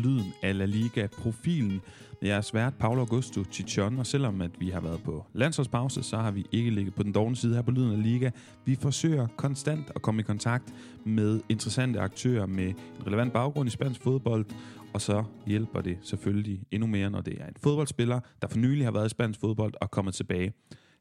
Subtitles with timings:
[0.00, 1.80] lyden af La Liga-profilen.
[2.22, 6.16] Jeg er svært Paolo Augusto Chichon, og selvom at vi har været på landsholdspause, så
[6.16, 8.30] har vi ikke ligget på den dårlige side her på Lyden af Liga.
[8.64, 10.74] Vi forsøger konstant at komme i kontakt
[11.04, 14.46] med interessante aktører med en relevant baggrund i spansk fodbold,
[14.94, 18.86] og så hjælper det selvfølgelig endnu mere, når det er en fodboldspiller, der for nylig
[18.86, 20.52] har været i spansk fodbold og kommet tilbage.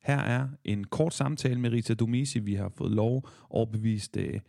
[0.03, 2.39] Her er en kort samtale med Rita Domisi.
[2.39, 4.39] Vi har fået lov overbevist øh,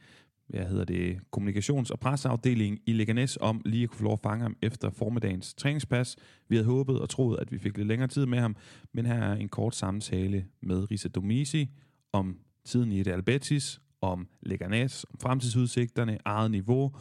[0.50, 4.20] hvad hedder det, kommunikations- og presseafdeling i Leganes om lige at kunne få lov at
[4.20, 6.16] fange ham efter formiddagens træningspas.
[6.48, 8.56] Vi havde håbet og troet, at vi fik lidt længere tid med ham,
[8.94, 11.70] men her er en kort samtale med Risa Domisi
[12.12, 16.94] om tiden i et Albetis, om Leganes, om fremtidsudsigterne, eget niveau,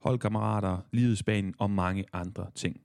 [0.00, 2.80] holdkammerater, livet i Spanien og mange andre ting.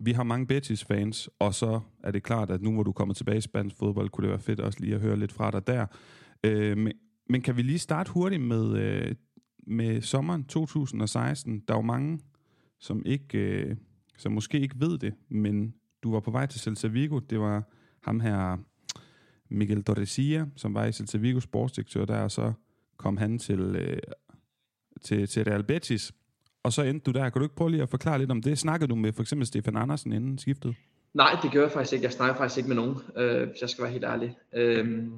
[0.00, 3.38] Vi har mange Betis-fans, og så er det klart, at nu hvor du kommer tilbage
[3.38, 5.86] i spansk fodbold, kunne det være fedt også lige at høre lidt fra dig der.
[6.44, 6.90] Øh,
[7.28, 9.14] men, kan vi lige starte hurtigt med, øh,
[9.66, 11.62] med sommeren 2016?
[11.68, 12.20] Der er jo mange,
[12.78, 13.76] som ikke, øh,
[14.18, 17.18] som måske ikke ved det, men du var på vej til Celta Vigo.
[17.18, 17.62] Det var
[18.00, 18.56] ham her,
[19.48, 22.52] Miguel Torresia, som var i Celta Vigo sportsdirektør der, og så
[22.96, 23.98] kom han til, øh,
[25.02, 26.12] til, til Real Betis
[26.64, 27.30] og så endte du der.
[27.30, 28.58] Kan du ikke prøve lige at forklare lidt om det?
[28.58, 30.74] Snakkede du med for eksempel Stefan Andersen inden skiftet?
[31.14, 32.04] Nej, det gør jeg faktisk ikke.
[32.04, 34.36] Jeg snakker faktisk ikke med nogen, øh, hvis jeg skal være helt ærlig.
[34.54, 35.08] Øh,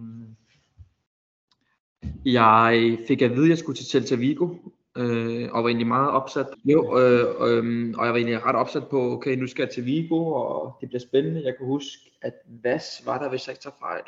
[2.24, 4.48] jeg fik at vide, at jeg skulle til Celta Vigo,
[4.96, 6.46] øh, og var egentlig meget opsat.
[6.64, 9.86] Jo, øh, øh, og jeg var egentlig ret opsat på, okay, nu skal jeg til
[9.86, 11.44] Vigo, og det bliver spændende.
[11.44, 14.02] Jeg kan huske, at Vas var der, hvis jeg ikke tager fejl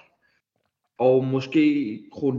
[0.98, 1.61] og måske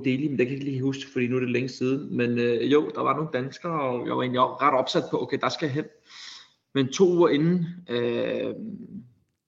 [0.03, 2.17] Deli, men det kan jeg ikke lige huske, fordi nu er det længe siden.
[2.17, 5.37] Men øh, jo, der var nogle danskere, og jeg var egentlig ret opsat på, okay,
[5.41, 5.85] der skal jeg hen.
[6.73, 8.55] Men to uger inden, øh,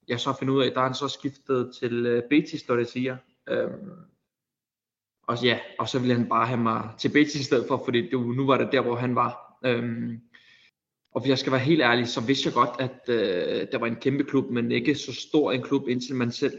[0.08, 2.88] jeg så finder ud af, der er han så skiftet til øh, Betis, der det
[2.88, 3.17] siger.
[3.49, 3.67] Øh,
[5.31, 8.01] og ja, og så ville han bare have mig til Betis i stedet for, fordi
[8.01, 9.57] det, nu var det der, hvor han var.
[9.65, 10.19] Øhm,
[11.11, 13.87] og hvis jeg skal være helt ærlig, så vidste jeg godt, at øh, der var
[13.87, 16.53] en kæmpe klub, men ikke så stor en klub, indtil man selv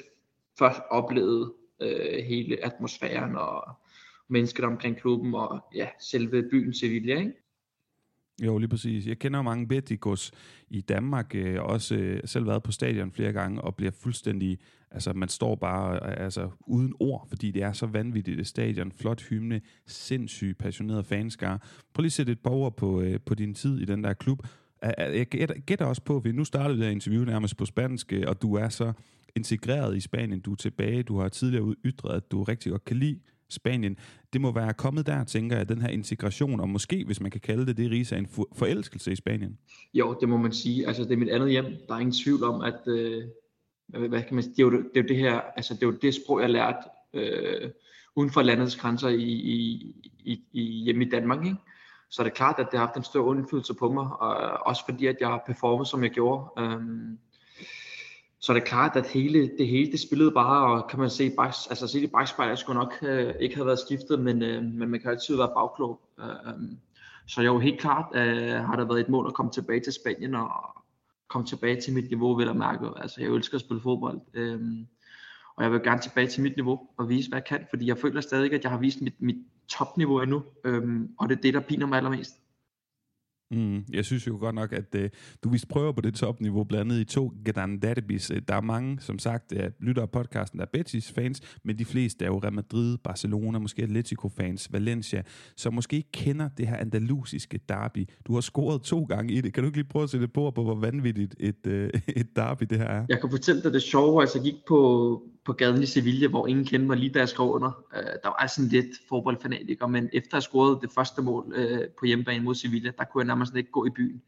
[0.58, 3.62] først oplevede øh, hele atmosfæren og
[4.28, 7.32] mennesket omkring klubben og ja, selve byen Sevilla, ikke?
[8.42, 9.06] Jo, lige præcis.
[9.06, 10.32] Jeg kender mange Betikos
[10.68, 14.58] i Danmark, øh, også øh, selv været på stadion flere gange, og bliver fuldstændig,
[14.94, 18.92] altså man står bare øh, altså, uden ord, fordi det er så vanvittigt et stadion,
[18.92, 21.68] flot hymne, sindssygt passioneret fanskar.
[21.94, 24.12] Prøv lige at sætte et par ord på, øh, på din tid i den der
[24.12, 24.46] klub.
[24.98, 28.24] Jeg gætter, gætter også på, at nu startede det her interview nærmest på spansk, øh,
[28.26, 28.92] og du er så
[29.36, 32.96] integreret i Spanien, du er tilbage, du har tidligere ytret, at du rigtig godt kan
[32.96, 33.96] lide Spanien.
[34.32, 37.40] Det må være kommet der, tænker jeg, den her integration, og måske, hvis man kan
[37.40, 39.58] kalde det det, Risa, en forelskelse i Spanien.
[39.94, 40.86] Jo, det må man sige.
[40.86, 41.64] Altså, det er mit andet hjem.
[41.88, 43.24] Der er ingen tvivl om, at øh,
[43.98, 45.86] hvad kan man sige, det, er jo, det er jo det her, altså det er
[45.86, 46.76] jo det sprog, jeg har lært
[47.14, 47.70] øh,
[48.16, 51.56] uden for landets grænser i, i, i, i hjemme i Danmark, ikke?
[52.10, 54.58] Så er det klart, at det har haft en stor indflydelse på mig, og øh,
[54.60, 56.50] også fordi, at jeg har performet, som jeg gjorde.
[56.58, 57.18] Øhm,
[58.40, 61.30] så er det klart, at hele, det hele det spillede bare, og kan man se,
[61.36, 64.88] bak, altså se i bagspejlet, skulle nok øh, ikke have været skiftet, men, øh, men
[64.88, 66.00] man kan altid være bagklog.
[66.20, 66.78] Øh, øhm,
[67.26, 70.34] så jo helt klart øh, har der været et mål at komme tilbage til Spanien
[70.34, 70.81] og
[71.32, 72.86] komme tilbage til mit niveau, vil jeg mærke.
[72.96, 74.60] Altså jeg elsker at spille fodbold, øh,
[75.56, 77.98] og jeg vil gerne tilbage til mit niveau og vise, hvad jeg kan, fordi jeg
[77.98, 79.36] føler stadig, at jeg har vist mit, mit
[79.68, 82.41] topniveau endnu, øhm, og det er det, der piner mig allermest.
[83.52, 85.04] Mm, jeg synes jo godt nok, at uh,
[85.44, 88.30] du vist prøver på det topniveau, blandt andet i to Gran Derbys.
[88.30, 91.84] Øh, der er mange, som sagt, uh, lytter af podcasten, der er Betis-fans, men de
[91.84, 95.22] fleste er jo Real Madrid, Barcelona, måske Atletico-fans, Valencia,
[95.56, 98.08] som måske ikke kender det her andalusiske derby.
[98.26, 99.54] Du har scoret to gange i det.
[99.54, 101.72] Kan du ikke lige prøve at sætte på, på hvor vanvittigt et, uh,
[102.20, 103.06] et derby det her er?
[103.08, 106.46] Jeg kan fortælle dig det sjove, altså jeg gik på, på gaden i Sevilla, hvor
[106.46, 107.84] ingen kendte mig lige da jeg skrev under.
[107.96, 112.06] Øh, der var sådan lidt fodboldfanatiker, men efter jeg scorede det første mål øh, på
[112.06, 114.22] hjemmebane mod Sevilla, der kunne jeg nærmest ikke gå i byen.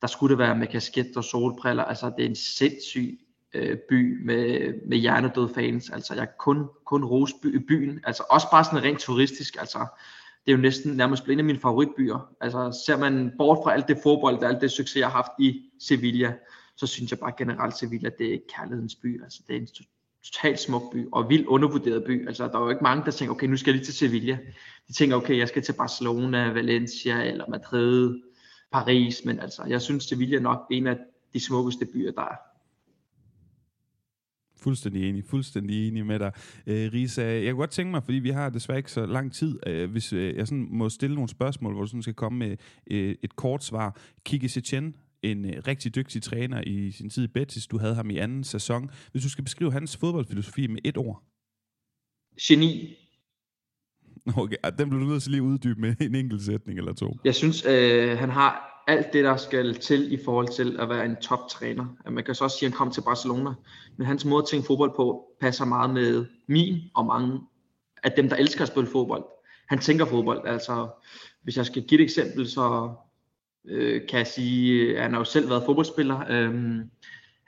[0.00, 1.84] Der skulle det være med kasket og solbriller.
[1.84, 3.18] Altså det er en sindssyg
[3.54, 5.90] øh, by med, med hjernedøde fans.
[5.90, 8.00] Altså jeg kun, kun rose by, byen.
[8.04, 9.56] Altså også bare sådan rent turistisk.
[9.60, 9.78] Altså
[10.44, 12.34] det er jo næsten nærmest en af mine favoritbyer.
[12.40, 15.32] Altså ser man bort fra alt det fodbold, og alt det succes, jeg har haft
[15.38, 16.34] i Sevilla,
[16.76, 19.22] så synes jeg bare generelt Sevilla, det er kærlighedens by.
[19.22, 19.66] Altså det er en
[20.24, 22.26] totalt smuk by, og vild undervurderet by.
[22.26, 24.38] Altså, der er jo ikke mange, der tænker, okay, nu skal jeg lige til Sevilla.
[24.88, 28.20] De tænker, okay, jeg skal til Barcelona, Valencia eller Madrid,
[28.72, 30.98] Paris, men altså, jeg synes, Sevilla er nok en af
[31.34, 32.36] de smukkeste byer, der er.
[34.56, 36.32] Fuldstændig enig, fuldstændig enig med dig.
[36.66, 39.58] Øh, Risa, jeg kunne godt tænke mig, fordi vi har desværre ikke så lang tid,
[39.66, 42.56] øh, hvis øh, jeg sådan må stille nogle spørgsmål, hvor du sådan skal komme med
[42.90, 43.96] øh, et kort svar.
[44.24, 47.66] Kiki Setien, en øh, rigtig dygtig træner i sin tid i Betis.
[47.66, 48.90] Du havde ham i anden sæson.
[49.12, 51.22] Hvis du skal beskrive hans fodboldfilosofi med et ord.
[52.42, 52.96] Geni.
[54.36, 57.16] Okay, den blev du nødt til lige uddybe med en enkelt sætning eller to.
[57.24, 61.04] Jeg synes, øh, han har alt det, der skal til i forhold til at være
[61.04, 62.10] en toptræner.
[62.10, 63.50] Man kan så også sige, at han kom til Barcelona,
[63.96, 67.40] men hans måde at tænke fodbold på passer meget med min og mange
[68.02, 69.24] af dem, der elsker at spille fodbold.
[69.68, 70.88] Han tænker fodbold, altså
[71.42, 72.94] hvis jeg skal give et eksempel, så
[73.64, 76.20] øh, kan jeg sige, øh, han har jo selv været fodboldspiller.
[76.30, 76.54] Øh,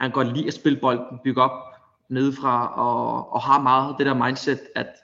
[0.00, 1.62] han kan godt lide at spille bolden, bygge op
[2.08, 4.94] nedefra, og, og har meget det der mindset, at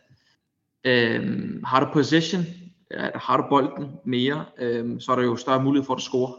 [0.84, 2.42] øh, har du possession,
[2.90, 6.34] at har du bolden mere, øh, så er der jo større mulighed for at score.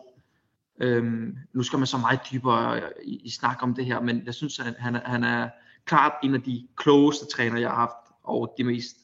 [0.81, 4.33] Øhm, nu skal man så meget dybere i, i snak om det her, men jeg
[4.33, 5.49] synes, at han, han er
[5.85, 8.97] klart en af de klogeste træner, jeg har haft, og, de mest,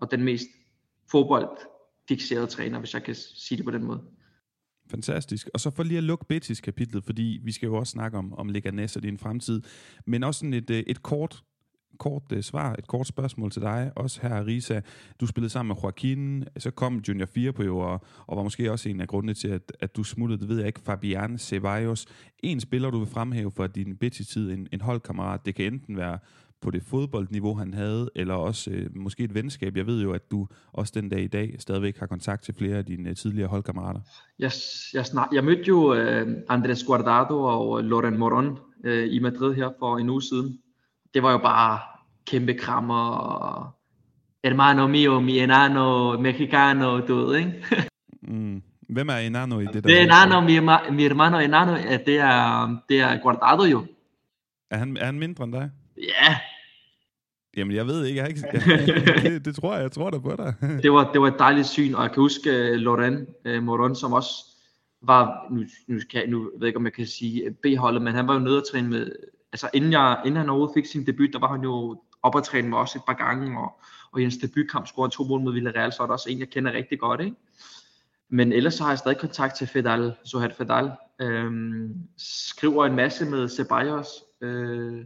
[0.00, 0.46] og den mest
[1.10, 4.02] fodboldfixerede træner, hvis jeg kan sige det på den måde.
[4.90, 5.48] Fantastisk.
[5.54, 8.34] Og så for lige at lukke Betis kapitlet, fordi vi skal jo også snakke om,
[8.34, 9.62] om Leganes og din fremtid,
[10.06, 11.42] men også sådan et, øh, et kort
[11.98, 14.80] kort uh, svar, et kort spørgsmål til dig, også her Risa.
[15.20, 18.72] Du spillede sammen med Joaquin, så kom Junior 4 på jo, og, og var måske
[18.72, 22.06] også en af grundene til, at, at du smuttede, det ved jeg ikke, Fabian Ceballos.
[22.42, 26.18] En spiller, du vil fremhæve for din Betis-tid, en, en holdkammerat, det kan enten være
[26.62, 29.76] på det fodboldniveau, han havde, eller også øh, måske et venskab.
[29.76, 32.76] Jeg ved jo, at du også den dag i dag stadigvæk har kontakt til flere
[32.76, 34.00] af dine øh, tidligere holdkammerater.
[34.38, 34.52] Jeg,
[34.94, 39.70] jeg, snak, jeg mødte jo øh, Andres Guardado og Loren Moron øh, i Madrid her
[39.78, 40.58] for en uge siden.
[41.14, 41.78] Det var jo bare
[42.26, 43.70] kæmpe krammer og
[44.44, 47.52] hermano mio, mi enano, mexicano, du ved, ikke?
[48.22, 48.62] mm.
[48.88, 49.80] Hvem er enano i det der?
[49.80, 50.58] Det er enano, mi,
[50.96, 51.72] mi hermano enano,
[52.06, 53.86] det er, det er Guardado jo.
[54.70, 55.70] Er han, er han mindre end dig?
[55.96, 56.36] Ja.
[57.56, 58.20] Jamen, jeg ved ikke.
[58.20, 58.42] Jeg ikke
[59.30, 59.82] det, det, tror jeg.
[59.82, 60.54] Jeg tror da på dig.
[60.82, 63.96] det, var, det var et dejligt syn, og jeg kan huske uh, Loren uh, Moron,
[63.96, 64.30] som også
[65.02, 68.28] var, nu, nu, kan, nu ved jeg ikke, om jeg kan sige B-holdet, men han
[68.28, 69.12] var jo nede at træne med,
[69.52, 72.44] altså inden, jeg, inden han overhovedet fik sin debut, der var han jo op at
[72.44, 73.80] træne med os et par gange, og,
[74.12, 76.50] og i hans debutkamp scorede to mål mod Villarreal, så er der også en, jeg
[76.50, 77.36] kender rigtig godt, ikke?
[78.28, 83.24] Men ellers så har jeg stadig kontakt til Fedal, Sohad Fedal, øhm, skriver en masse
[83.24, 84.08] med Ceballos,
[84.40, 85.04] øh,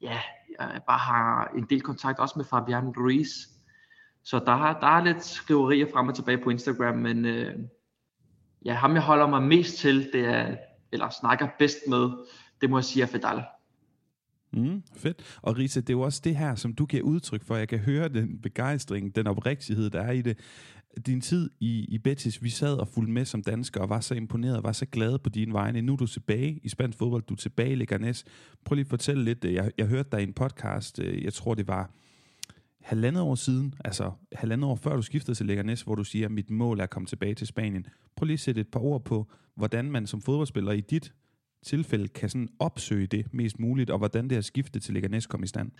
[0.00, 0.20] ja,
[0.58, 3.28] jeg bare har en del kontakt også med Fabian Ruiz.
[4.22, 7.58] Så der, der er lidt skriverier frem og tilbage på Instagram, men øh,
[8.64, 10.56] ja, ham jeg holder mig mest til, det er,
[10.92, 12.10] eller snakker bedst med,
[12.60, 13.44] det må jeg sige er Fedal.
[14.52, 15.38] Mm, fedt.
[15.42, 17.56] Og Risa, det er jo også det her, som du giver udtryk for.
[17.56, 20.38] Jeg kan høre den begejstring, den oprigtighed, der er i det.
[21.06, 24.14] Din tid i, i Betis, vi sad og fulgte med som danskere og var så
[24.14, 25.82] imponeret og var så glade på dine vegne.
[25.82, 28.24] Nu er du tilbage i spansk fodbold, du er tilbage i Leganes.
[28.64, 29.44] Prøv lige at fortælle lidt.
[29.44, 31.90] Øh, jeg, jeg hørte dig i en podcast, øh, jeg tror det var
[32.80, 36.32] halvandet år siden, altså halvandet år før du skiftede til Leganes, hvor du siger, at
[36.32, 37.86] mit mål er at komme tilbage til Spanien.
[38.16, 41.14] Prøv lige at sætte et par ord på, hvordan man som fodboldspiller i dit
[41.62, 45.42] tilfælde kan sådan opsøge det mest muligt, og hvordan det her skifte til Leganes kom
[45.42, 45.70] i stand?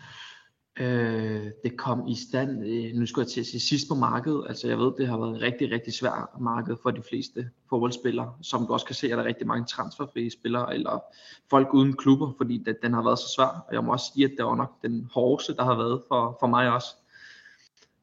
[0.81, 4.45] Øh, det kom i stand, øh, nu skal jeg til at sige sidst på markedet,
[4.49, 8.67] altså jeg ved, det har været rigtig, rigtig svært marked for de fleste fodboldspillere, som
[8.67, 11.05] du også kan se, er der rigtig mange transferfrie spillere, eller
[11.51, 14.25] folk uden klubber, fordi det, den har været så svær, og jeg må også sige,
[14.25, 16.89] at det var nok den hårdeste, der har været for, for mig også.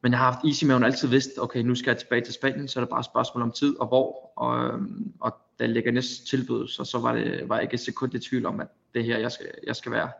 [0.02, 2.68] Men jeg har haft easy med, altid vidst, okay, nu skal jeg tilbage til Spanien,
[2.68, 4.80] så er det bare et spørgsmål om tid og hvor, og,
[5.20, 8.46] og da Leganes tilbød, så, så var, det, var jeg ikke et sekund i tvivl
[8.46, 10.10] om, at det her, jeg skal, jeg skal være.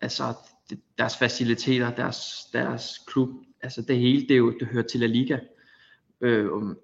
[0.00, 0.34] Altså,
[0.70, 3.28] det, deres faciliteter, deres, deres klub,
[3.62, 5.38] altså det hele, det, er jo, det hører til La Liga.
[6.20, 6.78] Øh, um,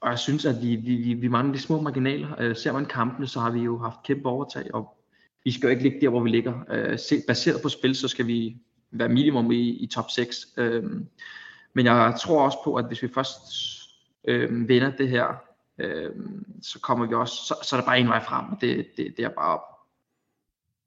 [0.00, 2.40] og jeg synes, at vi, vi, vi, vi mangler de små marginaler.
[2.40, 4.98] Øh, ser man kampene, så har vi jo haft kæmpe overtag, og
[5.44, 6.60] vi skal jo ikke ligge der, hvor vi ligger.
[6.70, 6.98] Øh,
[7.28, 8.56] baseret på spil, så skal vi
[8.90, 10.46] være minimum i, i top 6.
[10.56, 10.84] Øh,
[11.74, 13.40] men jeg tror også på, at hvis vi først
[14.28, 15.26] øh, vinder det her,
[15.78, 16.10] øh,
[16.62, 19.14] så kommer vi også, så, så er der bare en vej frem, og det, det,
[19.16, 19.62] det er bare op.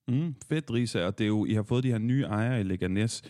[0.07, 2.63] Mm, fedt, Risa, og det er jo, I har fået de her nye ejere i
[2.63, 3.23] Leganes,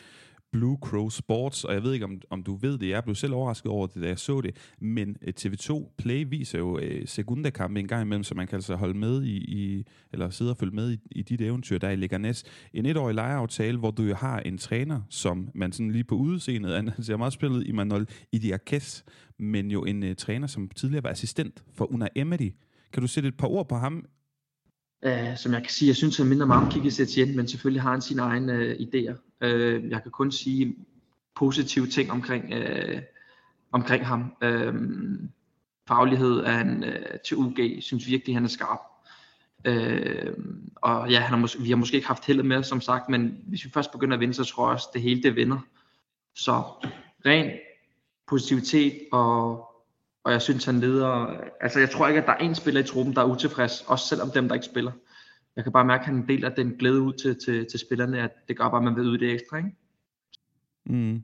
[0.51, 3.33] Blue Crow Sports, og jeg ved ikke, om, om du ved det, jeg blev selv
[3.33, 7.79] overrasket over det, da jeg så det, men øh, TV2 Play viser jo øh, sekundakampe
[7.79, 10.75] en gang imellem, så man kan altså holde med i, i eller sidde og følge
[10.75, 12.43] med i, i dit eventyr, der i Leganes.
[12.73, 16.75] En etårig lejeaftale, hvor du jo har en træner, som man sådan lige på udseendet,
[16.95, 19.05] han ser meget spillet i Manol Idiakes,
[19.39, 22.51] men jo en øh, træner, som tidligere var assistent for Una Emery.
[22.93, 24.05] Kan du sætte et par ord på ham?
[25.05, 27.81] Uh, som jeg kan sige, jeg synes, han minder meget om Kiki Setien, men selvfølgelig
[27.81, 29.24] har han sine egne uh, idéer.
[29.41, 30.75] Øh, jeg kan kun sige
[31.35, 33.01] positive ting omkring, øh,
[33.71, 34.33] omkring ham.
[34.41, 34.73] Øh,
[35.87, 38.79] faglighed er han øh, til UG, synes virkelig, han er skarp.
[39.65, 40.33] Øh,
[40.75, 43.39] og ja, han har mås- vi har måske ikke haft heldet med, som sagt, men
[43.47, 45.59] hvis vi først begynder at vinde, så tror jeg også, det hele det vinder.
[46.35, 46.63] Så
[47.25, 47.51] ren
[48.27, 49.51] positivitet, og,
[50.23, 51.37] og jeg synes, han leder...
[51.61, 54.07] Altså, jeg tror ikke, at der er en spiller i truppen, der er utilfreds, også
[54.07, 54.91] selvom dem, der ikke spiller.
[55.55, 58.31] Jeg kan bare mærke, at han deler den glæde ud til, til, til spillerne, at
[58.47, 59.75] det gør bare, at man ved ud det ekstra, ikke?
[60.85, 61.23] Mm.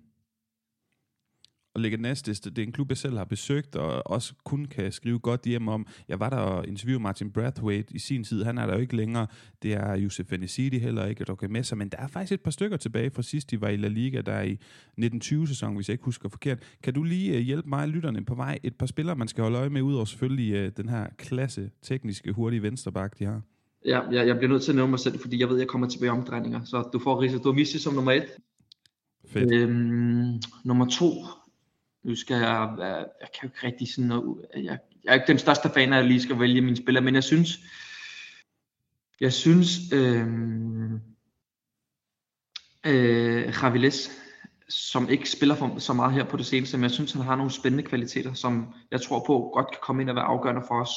[1.73, 4.91] og Leganes, det, det er en klub, jeg selv har besøgt, og også kun kan
[4.91, 5.87] skrive godt hjem om.
[6.07, 8.43] Jeg var der og interviewede Martin Brathwaite i sin tid.
[8.43, 9.27] Han er der jo ikke længere.
[9.61, 11.77] Det er Josef Enesidi heller ikke, og med sig.
[11.77, 14.21] Men der er faktisk et par stykker tilbage fra sidst, de var i La Liga,
[14.21, 14.59] der i
[15.01, 16.77] 1920-sæsonen, hvis jeg ikke husker forkert.
[16.83, 18.59] Kan du lige øh, hjælpe mig lytterne på vej?
[18.63, 22.31] Et par spillere, man skal holde øje med, udover selvfølgelig øh, den her klasse, tekniske,
[22.31, 23.41] hurtige venstreback, de har.
[23.85, 25.67] Ja, jeg, jeg bliver nødt til at nævne mig selv, fordi jeg ved, at jeg
[25.67, 26.63] kommer tilbage i omdrejninger.
[26.65, 28.27] Så du får Risa Dormissi som nummer et.
[29.29, 29.51] Fedt.
[29.53, 31.25] Øhm, nummer to,
[32.03, 34.63] nu skal jeg, jeg, jeg kan jo ikke rigtig sådan noget, jeg,
[35.03, 37.15] jeg er ikke den største fan af, at jeg lige skal vælge mine spillere, men
[37.15, 37.59] jeg synes,
[39.19, 40.99] jeg synes, øhm,
[42.85, 44.11] øh, Javiles,
[44.69, 47.35] som ikke spiller for, så meget her på det seneste, men jeg synes, han har
[47.35, 50.81] nogle spændende kvaliteter, som jeg tror på godt kan komme ind og være afgørende for
[50.81, 50.91] os.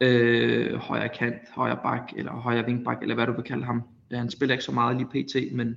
[0.00, 3.82] Øh, højre kant, højre bak, eller højre vingbak, eller hvad du vil kalde ham.
[4.10, 5.76] Ja, han spiller ikke så meget lige pt, men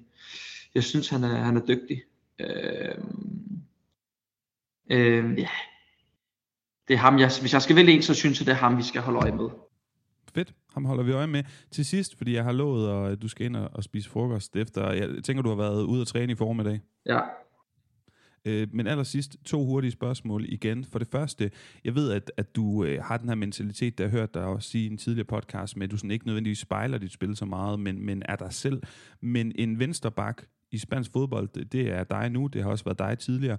[0.76, 2.04] jeg synes, han er, han er dygtig.
[2.40, 2.96] Øh,
[4.90, 5.50] øh, ja.
[6.88, 8.78] Det er ham, jeg, hvis jeg skal vælge en, så synes jeg, det er ham,
[8.78, 9.50] vi skal holde øje med.
[10.36, 10.54] Fedt.
[10.74, 13.56] Ham holder vi øje med til sidst, fordi jeg har lovet, at du skal ind
[13.56, 14.92] og spise frokost efter.
[14.92, 16.82] Jeg tænker, du har været ude og træne i formiddag.
[17.06, 17.20] Ja.
[18.46, 20.86] Øh, men allersidst to hurtige spørgsmål igen.
[20.86, 21.52] For det første,
[21.86, 24.70] jeg ved, at, at du øh, har den her mentalitet, der har hørt dig også
[24.70, 27.46] sige i en tidligere podcast, med at du sådan ikke nødvendigvis spejler dit spil så
[27.46, 28.82] meget, men, men er dig selv.
[29.22, 33.00] Men en vensterbak i spansk fodbold, det, det er dig nu, det har også været
[33.00, 33.58] dig tidligere.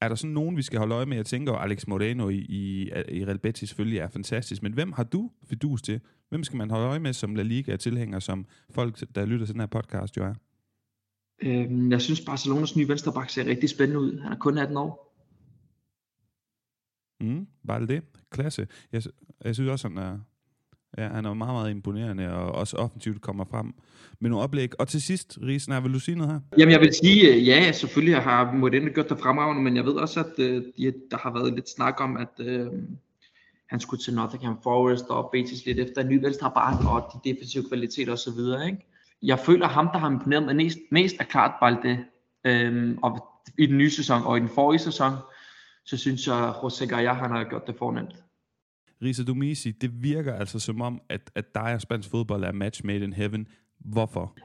[0.00, 1.16] Er der sådan nogen, vi skal holde øje med?
[1.16, 5.04] Jeg tænker, Alex Moreno i, i, i Real Betis selvfølgelig er fantastisk, men hvem har
[5.04, 6.00] du fidus til?
[6.28, 9.60] Hvem skal man holde øje med som La Liga-tilhænger, som folk, der lytter til den
[9.60, 10.34] her podcast, jo er?
[11.42, 14.18] Øhm, jeg synes, Barcelonas nye venstreback ser rigtig spændende ud.
[14.20, 15.12] Han er kun 18 år.
[17.20, 18.02] Mm, bare det.
[18.30, 18.66] Klasse.
[18.92, 19.02] Jeg,
[19.44, 20.18] jeg synes også, han er,
[20.98, 23.74] ja, han er meget, meget imponerende, og også offensivt kommer frem
[24.20, 24.80] med nogle oplæg.
[24.80, 26.40] Og til sidst, Risen, vil du sige noget her?
[26.58, 29.92] Jamen, jeg vil sige, øh, ja, selvfølgelig har Modena gjort det fremragende, men jeg ved
[29.92, 32.72] også, at de, der har været lidt snak om, at uh,
[33.66, 37.64] han skulle til Nottingham Forest og Betis lidt efter en ny venstreback og de defensive
[37.68, 38.86] kvaliteter osv., ikke?
[39.22, 42.04] Jeg føler ham, der har imponeret mig mest, mest er klart Balde.
[42.44, 45.12] Øhm, og i den nye sæson og i den forrige sæson,
[45.84, 48.14] så synes jeg, at José Gaya, han har gjort det fornemt.
[49.02, 52.84] Risa Dumisi, det virker altså som om, at, at dig og spansk fodbold er match
[52.84, 53.46] made in heaven.
[53.78, 54.36] Hvorfor?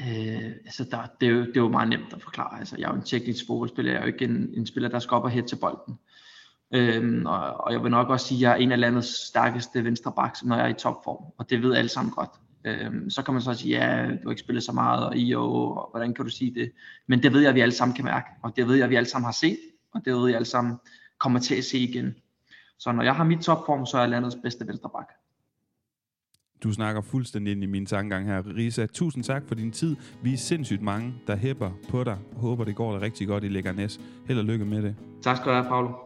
[0.00, 2.58] Øh, altså der, det, er jo, det er jo meget nemt at forklare.
[2.58, 4.98] Altså, jeg er jo en teknisk fodboldspiller, jeg er jo ikke en, en spiller, der
[4.98, 5.98] skal op og hætte til bolden.
[6.74, 9.84] Øhm, og, og jeg vil nok også sige, at jeg er en af landets stærkeste
[9.84, 11.32] venstrebacks, når jeg er i topform.
[11.38, 12.30] Og det ved alle sammen godt.
[12.66, 15.34] Øhm, så kan man så sige, ja, du har ikke spillet så meget, og I
[15.34, 16.72] og, og hvordan kan du sige det?
[17.06, 18.90] Men det ved jeg, at vi alle sammen kan mærke, og det ved jeg, at
[18.90, 19.58] vi alle sammen har set,
[19.94, 20.76] og det ved jeg alle sammen
[21.18, 22.14] kommer til at se igen.
[22.78, 25.10] Så når jeg har mit topform, så er jeg landets bedste venstreback.
[26.62, 28.42] Du snakker fuldstændig ind i min tankegang her.
[28.56, 29.96] Risa, tusind tak for din tid.
[30.22, 32.18] Vi er sindssygt mange, der hæpper på dig.
[32.36, 34.00] Håber, det går dig rigtig godt i Leganes.
[34.26, 34.96] Held og lykke med det.
[35.22, 36.05] Tak skal du have, Paolo.